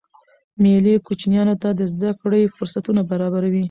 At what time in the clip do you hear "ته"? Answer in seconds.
1.61-1.69